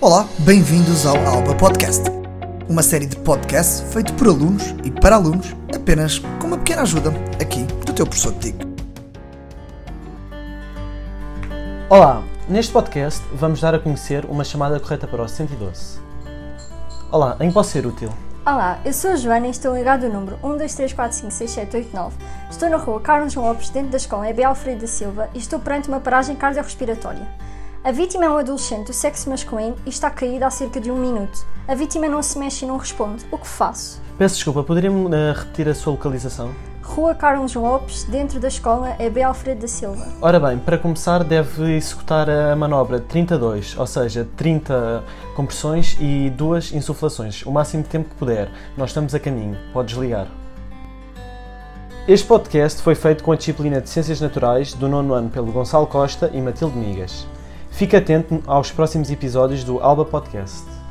[0.00, 2.02] Olá, bem-vindos ao Alba Podcast,
[2.68, 7.10] uma série de podcasts feito por alunos e para alunos, apenas com uma pequena ajuda
[7.40, 8.66] aqui do teu professor de TIC.
[11.88, 15.98] Olá, neste podcast vamos dar a conhecer uma chamada correta para o 112.
[17.10, 18.10] Olá, em que posso ser útil?
[18.44, 22.12] Olá, eu sou a Joana e estou ligado ao número 123456789.
[22.50, 25.88] Estou na rua Carlos Lopes, dentro da escola EB Alfredo da Silva e estou perante
[25.88, 27.26] uma paragem cardiorrespiratória.
[27.84, 30.96] A vítima é um adolescente do sexo masculino e está caída há cerca de um
[30.96, 31.44] minuto.
[31.68, 33.26] A vítima não se mexe e não responde.
[33.30, 34.00] O que faço?
[34.16, 36.50] Peço desculpa, poderia-me eh, repetir a sua localização?
[36.82, 40.08] Rua Carlos Lopes, dentro da escola EB Alfredo da Silva.
[40.22, 45.04] Ora bem, para começar deve executar a manobra 32, ou seja, 30
[45.36, 48.50] compressões e 2 insuflações, o máximo de tempo que puder.
[48.78, 50.26] Nós estamos a caminho, pode desligar.
[52.08, 55.86] Este podcast foi feito com a disciplina de Ciências Naturais do nono ano pelo Gonçalo
[55.86, 57.26] Costa e Matilde Migas.
[57.74, 60.83] Fique atento aos próximos episódios do Alba Podcast.